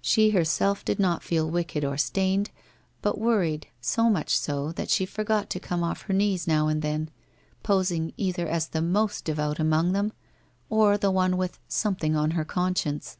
She 0.00 0.30
herself 0.30 0.84
did 0.84 0.98
not 0.98 1.22
feel 1.22 1.48
wicked 1.48 1.84
or 1.84 1.96
stained, 1.96 2.50
but 3.02 3.20
worried, 3.20 3.68
so 3.80 4.10
much 4.10 4.36
so 4.36 4.72
that 4.72 4.90
she 4.90 5.06
forgot 5.06 5.48
to 5.50 5.60
come 5.60 5.84
off 5.84 6.02
her 6.02 6.12
knees 6.12 6.48
now 6.48 6.66
and 6.66 6.82
then, 6.82 7.08
posing 7.62 8.12
either 8.16 8.48
as 8.48 8.66
the 8.66 8.82
most 8.82 9.24
devout 9.24 9.60
among 9.60 9.92
them 9.92 10.12
all, 10.70 10.80
or 10.80 10.98
the 10.98 11.12
one 11.12 11.36
with' 11.36 11.60
something 11.82 12.16
on 12.16 12.32
her 12.32 12.44
conscience.' 12.44 13.16